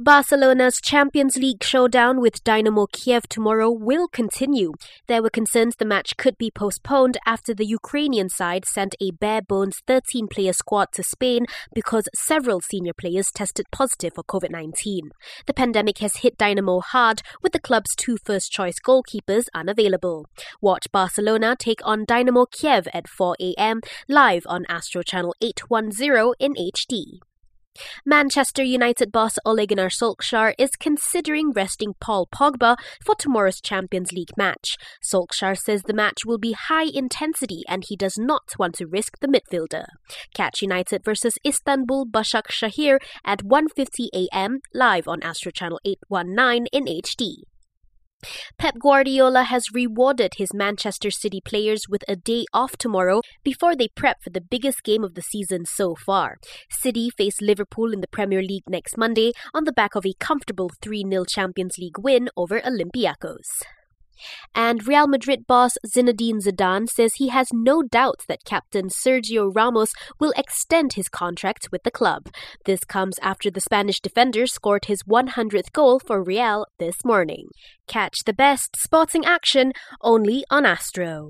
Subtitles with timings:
[0.00, 4.74] Barcelona's Champions League showdown with Dynamo Kiev tomorrow will continue.
[5.08, 9.42] There were concerns the match could be postponed after the Ukrainian side sent a bare
[9.42, 15.10] bones 13 player squad to Spain because several senior players tested positive for COVID 19.
[15.46, 20.26] The pandemic has hit Dynamo hard, with the club's two first choice goalkeepers unavailable.
[20.60, 23.80] Watch Barcelona take on Dynamo Kiev at 4 a.m.
[24.08, 27.18] live on Astro Channel 810 in HD.
[28.04, 34.36] Manchester United boss Ole Gunnar Solskjaer is considering resting Paul Pogba for tomorrow's Champions League
[34.36, 34.76] match.
[35.04, 39.18] Solskjaer says the match will be high intensity and he does not want to risk
[39.20, 39.86] the midfielder.
[40.34, 44.60] Catch United versus Istanbul Başakşehir at 1:50 a.m.
[44.74, 47.44] live on Astro Channel 819 in HD.
[48.58, 53.86] Pep Guardiola has rewarded his Manchester City players with a day off tomorrow before they
[53.86, 56.38] prep for the biggest game of the season so far.
[56.68, 60.72] City face Liverpool in the Premier League next Monday on the back of a comfortable
[60.82, 63.62] 3 0 Champions League win over Olympiacos.
[64.54, 69.90] And Real Madrid boss Zinedine Zidane says he has no doubts that captain Sergio Ramos
[70.18, 72.28] will extend his contract with the club.
[72.64, 77.48] This comes after the Spanish defender scored his 100th goal for Real this morning.
[77.86, 81.26] Catch the best sporting action only on Astro.